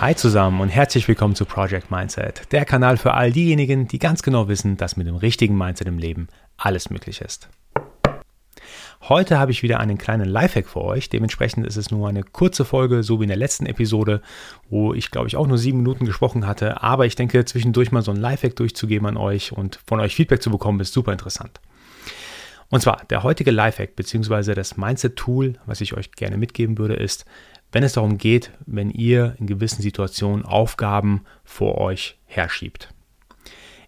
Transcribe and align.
Hi 0.00 0.14
zusammen 0.14 0.60
und 0.60 0.68
herzlich 0.68 1.08
willkommen 1.08 1.34
zu 1.34 1.44
Project 1.44 1.90
Mindset, 1.90 2.52
der 2.52 2.64
Kanal 2.64 2.98
für 2.98 3.14
all 3.14 3.32
diejenigen, 3.32 3.88
die 3.88 3.98
ganz 3.98 4.22
genau 4.22 4.46
wissen, 4.46 4.76
dass 4.76 4.96
mit 4.96 5.08
dem 5.08 5.16
richtigen 5.16 5.58
Mindset 5.58 5.88
im 5.88 5.98
Leben 5.98 6.28
alles 6.56 6.88
möglich 6.88 7.20
ist. 7.20 7.48
Heute 9.02 9.40
habe 9.40 9.50
ich 9.50 9.64
wieder 9.64 9.80
einen 9.80 9.98
kleinen 9.98 10.28
Lifehack 10.28 10.68
für 10.68 10.82
euch. 10.82 11.08
Dementsprechend 11.08 11.66
ist 11.66 11.74
es 11.74 11.90
nur 11.90 12.08
eine 12.08 12.22
kurze 12.22 12.64
Folge, 12.64 13.02
so 13.02 13.18
wie 13.18 13.24
in 13.24 13.28
der 13.28 13.36
letzten 13.36 13.66
Episode, 13.66 14.22
wo 14.70 14.94
ich 14.94 15.10
glaube 15.10 15.26
ich 15.26 15.34
auch 15.34 15.48
nur 15.48 15.58
sieben 15.58 15.78
Minuten 15.78 16.06
gesprochen 16.06 16.46
hatte. 16.46 16.80
Aber 16.80 17.04
ich 17.04 17.16
denke, 17.16 17.44
zwischendurch 17.44 17.90
mal 17.90 18.02
so 18.02 18.12
ein 18.12 18.18
Lifehack 18.18 18.54
durchzugeben 18.54 19.08
an 19.08 19.16
euch 19.16 19.50
und 19.50 19.80
von 19.84 19.98
euch 19.98 20.14
Feedback 20.14 20.40
zu 20.40 20.52
bekommen, 20.52 20.78
ist 20.78 20.92
super 20.92 21.10
interessant. 21.10 21.60
Und 22.70 22.82
zwar 22.82 23.04
der 23.08 23.22
heutige 23.22 23.50
Lifehack 23.50 23.96
bzw. 23.96 24.54
das 24.54 24.76
Mindset-Tool, 24.76 25.54
was 25.66 25.80
ich 25.80 25.94
euch 25.94 26.12
gerne 26.12 26.36
mitgeben 26.36 26.78
würde, 26.78 26.94
ist, 26.94 27.24
wenn 27.72 27.82
es 27.82 27.94
darum 27.94 28.18
geht, 28.18 28.50
wenn 28.66 28.90
ihr 28.90 29.34
in 29.38 29.46
gewissen 29.46 29.82
Situationen 29.82 30.44
Aufgaben 30.44 31.24
vor 31.44 31.78
euch 31.78 32.18
herschiebt. 32.26 32.88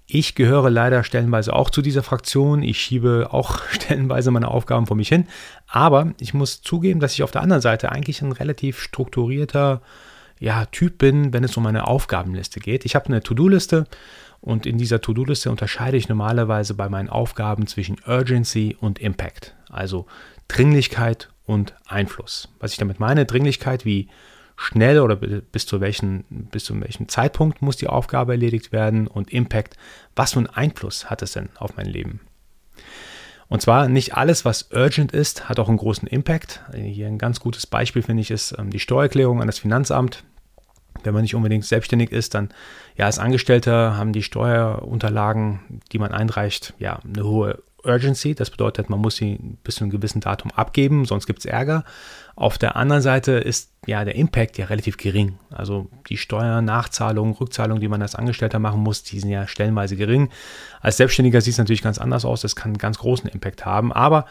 Ich 0.06 0.34
gehöre 0.34 0.70
leider 0.70 1.04
stellenweise 1.04 1.52
auch 1.52 1.70
zu 1.70 1.82
dieser 1.82 2.02
Fraktion. 2.02 2.62
Ich 2.62 2.80
schiebe 2.80 3.28
auch 3.30 3.60
stellenweise 3.70 4.30
meine 4.30 4.48
Aufgaben 4.48 4.86
vor 4.86 4.96
mich 4.96 5.08
hin. 5.08 5.26
Aber 5.68 6.12
ich 6.18 6.34
muss 6.34 6.62
zugeben, 6.62 7.00
dass 7.00 7.12
ich 7.12 7.22
auf 7.22 7.30
der 7.30 7.42
anderen 7.42 7.62
Seite 7.62 7.92
eigentlich 7.92 8.20
ein 8.20 8.32
relativ 8.32 8.80
strukturierter 8.80 9.82
ja, 10.40 10.64
Typ 10.66 10.98
bin, 10.98 11.32
wenn 11.32 11.44
es 11.44 11.56
um 11.56 11.62
meine 11.62 11.86
Aufgabenliste 11.86 12.60
geht. 12.60 12.84
Ich 12.84 12.94
habe 12.94 13.06
eine 13.06 13.22
To-Do-Liste 13.22 13.86
und 14.40 14.66
in 14.66 14.78
dieser 14.78 15.02
To-Do-Liste 15.02 15.50
unterscheide 15.50 15.98
ich 15.98 16.08
normalerweise 16.08 16.74
bei 16.74 16.88
meinen 16.88 17.10
Aufgaben 17.10 17.66
zwischen 17.66 17.98
Urgency 18.06 18.76
und 18.80 18.98
Impact. 18.98 19.54
Also 19.68 20.06
Dringlichkeit 20.48 21.28
und 21.44 21.74
Einfluss. 21.86 22.48
Was 22.58 22.72
ich 22.72 22.78
damit 22.78 22.98
meine, 22.98 23.26
Dringlichkeit, 23.26 23.84
wie 23.84 24.08
schnell 24.56 25.00
oder 25.00 25.16
bis 25.16 25.66
zu, 25.66 25.80
welchen, 25.80 26.24
bis 26.50 26.64
zu 26.64 26.78
welchem 26.80 27.08
Zeitpunkt 27.08 27.60
muss 27.60 27.76
die 27.76 27.88
Aufgabe 27.88 28.32
erledigt 28.32 28.72
werden 28.72 29.06
und 29.06 29.30
Impact, 29.32 29.76
was 30.16 30.32
für 30.32 30.38
einen 30.38 30.48
Einfluss 30.48 31.10
hat 31.10 31.22
es 31.22 31.32
denn 31.32 31.50
auf 31.56 31.76
mein 31.76 31.86
Leben? 31.86 32.20
Und 33.48 33.60
zwar 33.60 33.88
nicht 33.88 34.16
alles, 34.16 34.44
was 34.44 34.70
urgent 34.72 35.12
ist, 35.12 35.48
hat 35.48 35.58
auch 35.58 35.68
einen 35.68 35.76
großen 35.76 36.06
Impact. 36.06 36.62
Hier 36.72 37.08
ein 37.08 37.18
ganz 37.18 37.40
gutes 37.40 37.66
Beispiel 37.66 38.00
finde 38.00 38.20
ich 38.22 38.30
ist 38.30 38.54
ähm, 38.56 38.70
die 38.70 38.78
Steuererklärung 38.78 39.40
an 39.40 39.48
das 39.48 39.58
Finanzamt. 39.58 40.22
Wenn 41.04 41.14
man 41.14 41.22
nicht 41.22 41.34
unbedingt 41.34 41.64
selbstständig 41.64 42.12
ist, 42.12 42.34
dann 42.34 42.50
ja 42.96 43.06
als 43.06 43.18
Angestellter 43.18 43.96
haben 43.96 44.12
die 44.12 44.22
Steuerunterlagen, 44.22 45.80
die 45.92 45.98
man 45.98 46.12
einreicht, 46.12 46.74
ja 46.78 47.00
eine 47.04 47.24
hohe 47.24 47.62
Urgency. 47.84 48.34
Das 48.34 48.50
bedeutet, 48.50 48.90
man 48.90 49.00
muss 49.00 49.16
sie 49.16 49.38
bis 49.64 49.76
zu 49.76 49.84
einem 49.84 49.90
gewissen 49.90 50.20
Datum 50.20 50.50
abgeben, 50.52 51.04
sonst 51.04 51.26
gibt 51.26 51.40
es 51.40 51.44
Ärger. 51.44 51.84
Auf 52.36 52.58
der 52.58 52.76
anderen 52.76 53.02
Seite 53.02 53.32
ist 53.32 53.70
ja 53.86 54.04
der 54.04 54.14
Impact 54.14 54.58
ja 54.58 54.66
relativ 54.66 54.96
gering. 54.96 55.38
Also 55.50 55.88
die 56.08 56.16
Steuern, 56.16 56.64
Nachzahlungen, 56.64 57.34
Rückzahlungen, 57.34 57.80
die 57.80 57.88
man 57.88 58.02
als 58.02 58.14
Angestellter 58.14 58.58
machen 58.58 58.80
muss, 58.80 59.02
die 59.02 59.20
sind 59.20 59.30
ja 59.30 59.46
stellenweise 59.46 59.96
gering. 59.96 60.30
Als 60.80 60.96
Selbstständiger 60.96 61.40
sieht 61.40 61.52
es 61.52 61.58
natürlich 61.58 61.82
ganz 61.82 61.98
anders 61.98 62.24
aus. 62.24 62.40
Das 62.40 62.56
kann 62.56 62.70
einen 62.70 62.78
ganz 62.78 62.98
großen 62.98 63.28
Impact 63.28 63.66
haben. 63.66 63.92
Aber 63.92 64.26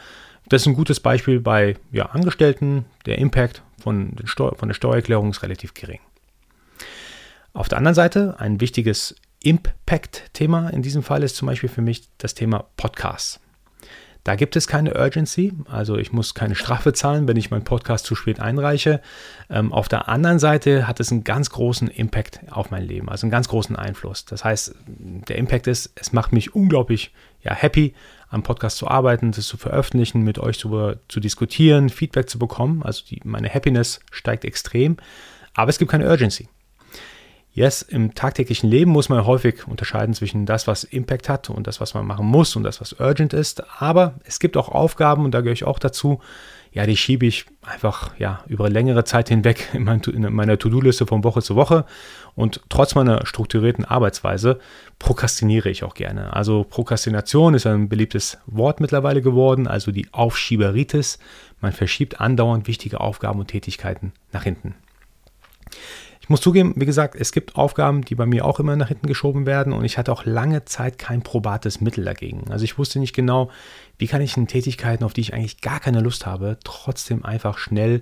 das 0.48 0.64
ist 0.64 0.68
ein 0.68 0.74
gutes 0.74 1.00
Beispiel 1.00 1.40
bei 1.40 1.76
ja, 1.92 2.08
Angestellten. 2.08 2.86
Der 3.06 3.20
Impact 3.20 3.62
von, 3.82 4.16
von 4.26 4.68
der 4.68 4.74
Steuererklärung 4.76 5.30
ist 5.30 5.44
relativ 5.44 5.74
gering. 5.74 6.00
Auf 7.60 7.68
der 7.68 7.78
anderen 7.78 7.94
Seite 7.94 8.36
ein 8.40 8.62
wichtiges 8.62 9.16
Impact-Thema 9.44 10.70
in 10.70 10.82
diesem 10.82 11.04
Fall 11.04 11.24
ist 11.24 11.36
zum 11.36 11.46
Beispiel 11.46 11.68
für 11.68 11.82
mich 11.82 12.08
das 12.18 12.34
Thema 12.34 12.64
Podcasts. 12.78 13.42
Da 14.24 14.36
gibt 14.36 14.56
es 14.56 14.66
keine 14.66 14.98
Urgency, 14.98 15.52
also 15.66 15.98
ich 15.98 16.14
muss 16.14 16.34
keine 16.34 16.56
Strafe 16.56 16.94
zahlen, 16.94 17.28
wenn 17.28 17.36
ich 17.36 17.52
meinen 17.52 17.66
Podcast 17.66 18.06
zu 18.06 18.16
spät 18.16 18.40
einreiche. 18.40 19.02
Ähm, 19.50 19.74
auf 19.74 19.90
der 19.90 20.08
anderen 20.08 20.40
Seite 20.40 20.88
hat 20.88 21.02
es 21.02 21.12
einen 21.12 21.26
ganz 21.26 21.50
großen 21.50 21.90
Impact 21.90 22.40
auf 22.50 22.72
mein 22.72 22.84
Leben, 22.84 23.10
also 23.10 23.26
einen 23.26 23.32
ganz 23.32 23.50
großen 23.50 23.76
Einfluss. 23.76 24.24
Das 24.24 24.46
heißt, 24.46 24.74
der 24.88 25.38
Impact 25.38 25.68
ist, 25.68 25.92
es 25.96 26.14
macht 26.14 26.32
mich 26.32 26.56
unglaublich 26.56 27.12
ja, 27.42 27.54
happy, 27.54 27.94
am 28.30 28.42
Podcast 28.42 28.78
zu 28.78 28.88
arbeiten, 28.88 29.34
das 29.34 29.48
zu 29.48 29.58
veröffentlichen, 29.58 30.22
mit 30.22 30.40
euch 30.40 30.58
zu, 30.58 30.94
zu 31.10 31.20
diskutieren, 31.20 31.90
Feedback 31.90 32.30
zu 32.30 32.40
bekommen. 32.40 32.84
Also 32.84 33.04
die, 33.10 33.20
meine 33.26 33.54
Happiness 33.54 34.00
steigt 34.12 34.46
extrem, 34.46 34.96
aber 35.54 35.68
es 35.68 35.78
gibt 35.78 35.92
keine 35.92 36.10
Urgency. 36.10 36.48
Yes, 37.52 37.82
im 37.82 38.14
tagtäglichen 38.14 38.70
Leben 38.70 38.92
muss 38.92 39.10
man 39.10 39.26
häufig 39.26 39.68
unterscheiden 39.68 40.14
zwischen 40.14 40.46
das, 40.46 40.68
was 40.68 40.84
Impact 40.84 41.30
hat 41.30 41.50
und 41.50 41.66
das, 41.66 41.82
was 41.82 41.94
man 41.94 42.06
machen 42.06 42.26
muss 42.26 42.56
und 42.56 42.64
das, 42.64 42.80
was 42.80 42.94
urgent 42.94 43.34
ist. 43.34 43.64
Aber 43.82 44.16
es 44.24 44.40
gibt 44.40 44.56
auch 44.56 44.70
Aufgaben, 44.70 45.26
und 45.26 45.32
da 45.32 45.42
gehöre 45.42 45.54
ich 45.54 45.64
auch 45.64 45.80
dazu, 45.80 46.20
ja, 46.72 46.86
die 46.86 46.98
schiebe 46.98 47.26
ich 47.26 47.46
einfach 47.64 48.12
ja, 48.20 48.44
über 48.48 48.70
längere 48.70 49.04
Zeit 49.04 49.30
hinweg 49.30 49.70
in, 49.74 49.84
mein, 49.84 50.02
in 50.02 50.32
meiner 50.34 50.60
To-Do-Liste 50.60 51.08
von 51.08 51.24
Woche 51.24 51.42
zu 51.42 51.56
Woche. 51.56 51.86
Und 52.36 52.62
trotz 52.70 52.94
meiner 52.94 53.26
strukturierten 53.26 53.86
Arbeitsweise 53.86 54.60
prokrastiniere 55.00 55.70
ich 55.70 55.84
auch 55.84 55.96
gerne. 55.96 56.34
Also 56.34 56.64
Prokrastination 56.64 57.56
ist 57.56 57.66
ein 57.66 57.90
beliebtes 57.90 58.38
Wort 58.46 58.80
mittlerweile 58.80 59.22
geworden, 59.24 59.68
also 59.68 59.92
die 59.92 60.08
Aufschieberitis. 60.12 61.18
Man 61.60 61.72
verschiebt 61.72 62.22
andauernd 62.22 62.68
wichtige 62.68 63.02
Aufgaben 63.02 63.40
und 63.40 63.48
Tätigkeiten 63.48 64.14
nach 64.32 64.44
hinten. 64.44 64.76
Ich 66.30 66.32
muss 66.32 66.42
zugeben, 66.42 66.76
wie 66.76 66.86
gesagt, 66.86 67.16
es 67.16 67.32
gibt 67.32 67.56
Aufgaben, 67.56 68.06
die 68.06 68.14
bei 68.14 68.28
mir 68.28 68.46
auch 68.46 68.60
immer 68.60 68.76
nach 68.76 68.90
hinten 68.90 69.08
geschoben 69.08 69.48
werden 69.48 69.74
und 69.74 69.84
ich 69.84 69.98
hatte 69.98 70.12
auch 70.12 70.26
lange 70.26 70.64
Zeit 70.64 71.00
kein 71.00 71.24
probates 71.24 71.82
Mittel 71.82 72.06
dagegen. 72.06 72.52
Also 72.52 72.66
ich 72.66 72.78
wusste 72.78 73.00
nicht 73.00 73.16
genau, 73.16 73.50
wie 73.98 74.06
kann 74.06 74.22
ich 74.22 74.38
in 74.38 74.46
Tätigkeiten, 74.46 75.04
auf 75.04 75.14
die 75.14 75.22
ich 75.22 75.34
eigentlich 75.34 75.60
gar 75.60 75.80
keine 75.80 76.02
Lust 76.02 76.28
habe, 76.28 76.60
trotzdem 76.64 77.26
einfach 77.26 77.58
schnell 77.58 78.02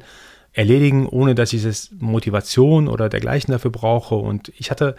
erledigen, 0.52 1.08
ohne 1.08 1.36
dass 1.36 1.54
ich 1.54 1.64
es 1.64 1.90
Motivation 2.00 2.90
oder 2.90 3.08
dergleichen 3.08 3.54
dafür 3.54 3.72
brauche. 3.72 4.16
Und 4.16 4.52
ich 4.58 4.72
hatte 4.72 4.98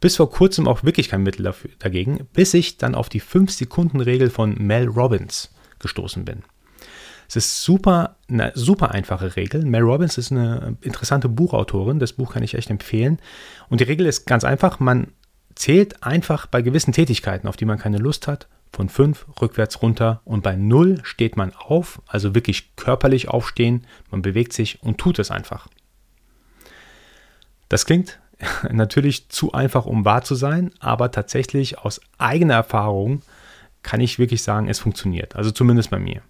bis 0.00 0.16
vor 0.16 0.28
kurzem 0.28 0.68
auch 0.68 0.84
wirklich 0.84 1.08
kein 1.08 1.22
Mittel 1.22 1.44
dafür, 1.44 1.70
dagegen, 1.78 2.28
bis 2.34 2.52
ich 2.52 2.76
dann 2.76 2.94
auf 2.94 3.08
die 3.08 3.22
5-Sekunden-Regel 3.22 4.28
von 4.28 4.54
Mel 4.58 4.86
Robbins 4.86 5.50
gestoßen 5.78 6.26
bin. 6.26 6.42
Es 7.28 7.36
ist 7.36 7.62
super, 7.62 8.16
eine 8.28 8.52
super 8.54 8.92
einfache 8.92 9.36
Regel. 9.36 9.64
Mel 9.64 9.82
Robbins 9.82 10.18
ist 10.18 10.30
eine 10.30 10.76
interessante 10.80 11.28
Buchautorin. 11.28 11.98
Das 11.98 12.12
Buch 12.12 12.32
kann 12.32 12.42
ich 12.42 12.54
echt 12.54 12.70
empfehlen. 12.70 13.18
Und 13.68 13.80
die 13.80 13.84
Regel 13.84 14.06
ist 14.06 14.26
ganz 14.26 14.44
einfach. 14.44 14.80
Man 14.80 15.12
zählt 15.54 16.02
einfach 16.02 16.46
bei 16.46 16.62
gewissen 16.62 16.92
Tätigkeiten, 16.92 17.48
auf 17.48 17.56
die 17.56 17.64
man 17.64 17.78
keine 17.78 17.98
Lust 17.98 18.28
hat, 18.28 18.46
von 18.72 18.88
5 18.88 19.26
rückwärts 19.40 19.82
runter 19.82 20.20
und 20.24 20.42
bei 20.42 20.54
0 20.54 21.00
steht 21.02 21.36
man 21.36 21.52
auf, 21.54 22.02
also 22.06 22.34
wirklich 22.34 22.76
körperlich 22.76 23.28
aufstehen, 23.28 23.86
man 24.10 24.22
bewegt 24.22 24.52
sich 24.52 24.82
und 24.82 24.98
tut 24.98 25.18
es 25.18 25.30
einfach. 25.30 25.66
Das 27.68 27.86
klingt 27.86 28.20
natürlich 28.70 29.30
zu 29.30 29.52
einfach, 29.52 29.86
um 29.86 30.04
wahr 30.04 30.22
zu 30.22 30.34
sein, 30.34 30.72
aber 30.78 31.10
tatsächlich 31.10 31.78
aus 31.78 32.00
eigener 32.18 32.54
Erfahrung 32.54 33.22
kann 33.82 34.00
ich 34.00 34.18
wirklich 34.18 34.42
sagen, 34.42 34.68
es 34.68 34.78
funktioniert. 34.78 35.36
Also 35.36 35.50
zumindest 35.50 35.90
bei 35.90 35.98
mir. 35.98 36.20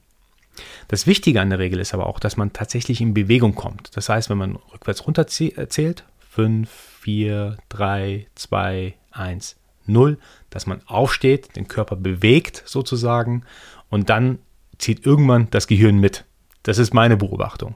Das 0.89 1.07
Wichtige 1.07 1.41
an 1.41 1.51
der 1.51 1.59
Regel 1.59 1.81
ist 1.81 1.95
aber 1.95 2.07
auch, 2.07 2.21
dass 2.21 2.37
man 2.37 2.53
tatsächlich 2.53 3.01
in 3.01 3.15
Bewegung 3.15 3.55
kommt. 3.55 3.97
Das 3.97 4.09
heißt, 4.09 4.31
wenn 4.31 4.39
man 4.39 4.57
rückwärts 4.73 5.07
runter 5.07 5.27
zählt, 5.27 6.05
5, 6.31 6.71
4, 7.01 7.57
3, 7.69 8.27
2, 8.35 8.95
1, 9.11 9.57
0, 9.87 10.19
dass 10.51 10.67
man 10.67 10.81
aufsteht, 10.87 11.57
den 11.57 11.69
Körper 11.69 11.97
bewegt 11.97 12.63
sozusagen 12.67 13.43
und 13.89 14.11
dann 14.11 14.39
zieht 14.79 15.07
irgendwann 15.07 15.49
das 15.51 15.67
Gehirn 15.67 15.99
mit. 15.99 16.25
Das 16.63 16.79
ist 16.79 16.93
meine 16.93 17.17
Beobachtung. 17.17 17.75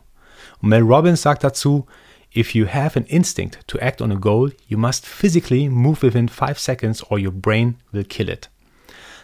Und 0.60 0.68
Mel 0.68 0.82
Robbins 0.82 1.22
sagt 1.22 1.44
dazu, 1.44 1.86
If 2.34 2.54
you 2.54 2.66
have 2.68 2.96
an 2.96 3.06
instinct 3.06 3.66
to 3.66 3.78
act 3.78 4.00
on 4.00 4.12
a 4.12 4.16
goal, 4.16 4.52
you 4.68 4.78
must 4.78 5.04
physically 5.04 5.68
move 5.68 6.02
within 6.02 6.28
5 6.28 6.58
seconds 6.58 7.02
or 7.10 7.18
your 7.18 7.32
brain 7.32 7.76
will 7.90 8.04
kill 8.04 8.28
it. 8.28 8.50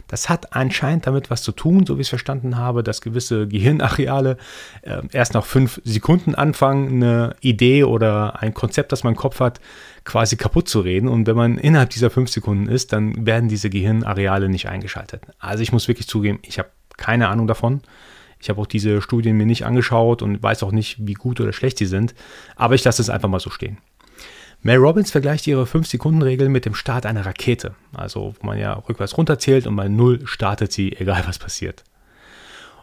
Das 0.09 0.29
hat 0.29 0.55
anscheinend 0.55 1.07
damit 1.07 1.31
was 1.31 1.43
zu 1.43 1.53
tun, 1.53 1.87
so 1.87 1.97
wie 1.97 2.01
ich 2.01 2.07
es 2.07 2.11
verstanden 2.11 2.57
habe, 2.57 2.83
dass 2.83 3.01
gewisse 3.01 3.49
Gehirnareale 3.49 4.37
äh, 4.83 5.03
erst 5.13 5.35
nach 5.35 5.45
fünf 5.45 5.81
Sekunden 5.85 6.35
anfangen, 6.35 7.03
eine 7.03 7.37
Idee 7.41 7.85
oder 7.85 8.41
ein 8.43 8.55
Konzept, 8.55 8.93
das 8.93 9.05
man 9.05 9.15
im 9.15 9.19
Kopf 9.19 9.41
hat, 9.41 9.61
quasi 10.05 10.37
kaputt 10.37 10.69
zu 10.69 10.81
reden. 10.81 11.09
Und 11.09 11.27
wenn 11.27 11.37
man 11.37 11.59
innerhalb 11.59 11.91
dieser 11.91 12.11
fünf 12.11 12.31
Sekunden 12.31 12.69
ist, 12.69 12.93
dann 12.93 13.27
werden 13.27 13.49
diese 13.49 13.71
Gehirnareale 13.71 14.49
nicht 14.49 14.69
eingeschaltet. 14.69 15.23
Also 15.39 15.63
ich 15.63 15.73
muss 15.73 15.89
wirklich 15.89 16.07
zugeben, 16.07 16.39
ich 16.43 16.59
habe 16.59 16.69
keine 16.97 17.29
Ahnung 17.29 17.47
davon. 17.47 17.83
Ich 18.39 18.51
habe 18.51 18.61
auch 18.61 18.67
diese 18.67 19.01
Studien 19.01 19.37
mir 19.37 19.47
nicht 19.47 19.65
angeschaut 19.65 20.23
und 20.23 20.43
weiß 20.43 20.63
auch 20.63 20.73
nicht, 20.73 20.99
wie 21.01 21.15
gut 21.15 21.41
oder 21.41 21.53
schlecht 21.53 21.79
sie 21.79 21.87
sind. 21.87 22.15
Aber 22.55 22.75
ich 22.75 22.85
lasse 22.85 23.03
es 23.03 23.11
einfach 23.11 23.29
mal 23.29 23.41
so 23.41 23.51
stehen. 23.51 23.79
Mel 24.67 24.79
Robbins 24.79 25.13
vergleicht 25.13 25.47
ihre 25.47 25.63
5-Sekunden-Regel 25.63 26.49
mit 26.49 26.65
dem 26.65 26.75
Start 26.75 27.07
einer 27.07 27.25
Rakete. 27.25 27.77
Also, 27.95 28.35
wo 28.41 28.47
man 28.49 28.59
ja 28.59 28.73
rückwärts 28.73 29.17
runterzählt 29.17 29.65
und 29.65 29.77
bei 29.77 29.87
Null 29.87 30.27
startet 30.27 30.73
sie, 30.73 30.91
egal 30.99 31.23
was 31.25 31.39
passiert. 31.39 31.85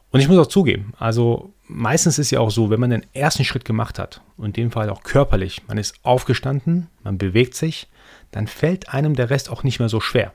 Und 0.09 0.21
ich 0.21 0.29
muss 0.29 0.37
auch 0.37 0.47
zugeben, 0.47 0.93
also 0.97 1.53
meistens 1.67 2.19
ist 2.19 2.31
ja 2.31 2.39
auch 2.39 2.51
so, 2.51 2.69
wenn 2.69 2.79
man 2.79 2.91
den 2.91 3.05
ersten 3.11 3.43
Schritt 3.43 3.65
gemacht 3.65 3.99
hat, 3.99 4.21
und 4.37 4.57
in 4.57 4.63
dem 4.63 4.71
Fall 4.71 4.89
auch 4.89 5.03
körperlich, 5.03 5.63
man 5.67 5.77
ist 5.77 5.95
aufgestanden, 6.03 6.87
man 7.03 7.17
bewegt 7.17 7.53
sich, 7.53 7.89
dann 8.31 8.47
fällt 8.47 8.93
einem 8.93 9.13
der 9.13 9.29
Rest 9.29 9.49
auch 9.49 9.63
nicht 9.63 9.79
mehr 9.79 9.89
so 9.89 9.99
schwer. 9.99 10.31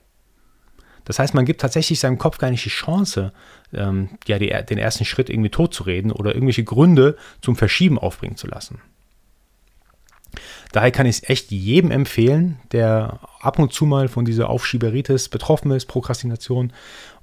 Das 1.06 1.18
heißt, 1.18 1.32
man 1.32 1.46
gibt 1.46 1.62
tatsächlich 1.62 1.98
seinem 1.98 2.18
Kopf 2.18 2.36
gar 2.36 2.50
nicht 2.50 2.66
die 2.66 2.68
Chance, 2.68 3.32
ähm, 3.72 4.10
ja, 4.26 4.38
die, 4.38 4.52
den 4.68 4.76
ersten 4.76 5.06
Schritt 5.06 5.30
irgendwie 5.30 5.48
totzureden 5.48 6.12
oder 6.12 6.34
irgendwelche 6.34 6.64
Gründe 6.64 7.16
zum 7.40 7.56
Verschieben 7.56 7.98
aufbringen 7.98 8.36
zu 8.36 8.48
lassen. 8.48 8.82
Daher 10.72 10.90
kann 10.90 11.06
ich 11.06 11.16
es 11.16 11.28
echt 11.28 11.50
jedem 11.50 11.90
empfehlen, 11.90 12.58
der 12.72 13.20
ab 13.40 13.58
und 13.58 13.72
zu 13.72 13.86
mal 13.86 14.08
von 14.08 14.24
dieser 14.24 14.50
Aufschieberitis 14.50 15.28
betroffen 15.28 15.70
ist, 15.70 15.86
Prokrastination. 15.86 16.72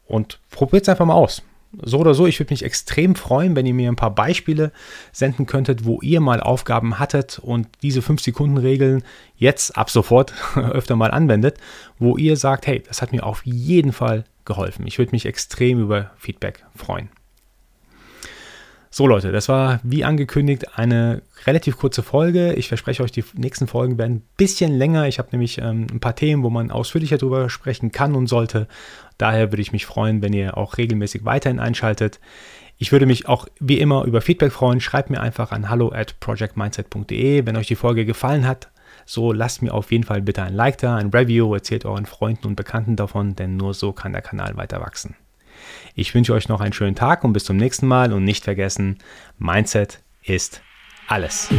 Und 0.07 0.39
probiert 0.51 0.83
es 0.83 0.89
einfach 0.89 1.05
mal 1.05 1.15
aus 1.15 1.41
so 1.83 1.99
oder 1.99 2.13
so, 2.13 2.27
ich 2.27 2.39
würde 2.39 2.53
mich 2.53 2.63
extrem 2.63 3.15
freuen, 3.15 3.55
wenn 3.55 3.65
ihr 3.65 3.73
mir 3.73 3.91
ein 3.91 3.95
paar 3.95 4.13
Beispiele 4.13 4.71
senden 5.11 5.45
könntet, 5.45 5.85
wo 5.85 5.99
ihr 6.01 6.21
mal 6.21 6.39
Aufgaben 6.39 6.99
hattet 6.99 7.39
und 7.39 7.67
diese 7.81 8.01
5-Sekunden-Regeln 8.01 9.03
jetzt 9.35 9.77
ab 9.77 9.89
sofort 9.89 10.33
öfter 10.55 10.95
mal 10.95 11.11
anwendet, 11.11 11.57
wo 11.99 12.17
ihr 12.17 12.37
sagt, 12.37 12.67
hey, 12.67 12.83
das 12.85 13.01
hat 13.01 13.11
mir 13.11 13.25
auf 13.25 13.45
jeden 13.45 13.91
Fall 13.91 14.25
geholfen. 14.45 14.85
Ich 14.87 14.97
würde 14.97 15.11
mich 15.11 15.25
extrem 15.25 15.81
über 15.81 16.11
Feedback 16.17 16.63
freuen. 16.75 17.09
So 18.97 19.07
Leute, 19.07 19.33
das 19.33 19.49
war 19.49 19.81
wie 19.83 20.05
angekündigt 20.05 20.77
eine 20.77 21.21
relativ 21.45 21.75
kurze 21.75 22.01
Folge. 22.01 22.53
Ich 22.53 22.69
verspreche 22.69 23.03
euch, 23.03 23.11
die 23.11 23.25
nächsten 23.33 23.67
Folgen 23.67 23.97
werden 23.97 24.15
ein 24.15 24.23
bisschen 24.37 24.71
länger. 24.71 25.05
Ich 25.09 25.19
habe 25.19 25.27
nämlich 25.33 25.57
ähm, 25.57 25.87
ein 25.91 25.99
paar 25.99 26.15
Themen, 26.15 26.43
wo 26.43 26.49
man 26.49 26.71
ausführlicher 26.71 27.17
darüber 27.17 27.49
sprechen 27.49 27.91
kann 27.91 28.15
und 28.15 28.27
sollte. 28.27 28.69
Daher 29.17 29.51
würde 29.51 29.61
ich 29.61 29.73
mich 29.73 29.85
freuen, 29.85 30.21
wenn 30.21 30.31
ihr 30.31 30.55
auch 30.55 30.77
regelmäßig 30.77 31.25
weiterhin 31.25 31.59
einschaltet. 31.59 32.21
Ich 32.77 32.93
würde 32.93 33.05
mich 33.05 33.27
auch 33.27 33.49
wie 33.59 33.81
immer 33.81 34.05
über 34.05 34.21
Feedback 34.21 34.53
freuen. 34.53 34.79
Schreibt 34.79 35.09
mir 35.09 35.19
einfach 35.19 35.51
an 35.51 35.69
hallo 35.69 35.91
at 35.91 36.17
projectmindset.de, 36.21 37.45
wenn 37.45 37.57
euch 37.57 37.67
die 37.67 37.75
Folge 37.75 38.05
gefallen 38.05 38.47
hat. 38.47 38.69
So 39.05 39.33
lasst 39.33 39.61
mir 39.61 39.73
auf 39.73 39.91
jeden 39.91 40.05
Fall 40.05 40.21
bitte 40.21 40.41
ein 40.41 40.53
Like 40.53 40.77
da, 40.77 40.95
ein 40.95 41.09
Review, 41.09 41.53
erzählt 41.53 41.83
euren 41.83 42.05
Freunden 42.05 42.47
und 42.47 42.55
Bekannten 42.55 42.95
davon, 42.95 43.35
denn 43.35 43.57
nur 43.57 43.73
so 43.73 43.91
kann 43.91 44.13
der 44.13 44.21
Kanal 44.21 44.55
weiter 44.55 44.79
wachsen. 44.79 45.17
Ich 45.93 46.13
wünsche 46.15 46.33
euch 46.33 46.49
noch 46.49 46.61
einen 46.61 46.73
schönen 46.73 46.95
Tag 46.95 47.23
und 47.23 47.33
bis 47.33 47.43
zum 47.45 47.57
nächsten 47.57 47.87
Mal 47.87 48.13
und 48.13 48.23
nicht 48.23 48.43
vergessen, 48.43 48.97
Mindset 49.37 50.01
ist 50.23 50.61
alles. 51.07 51.49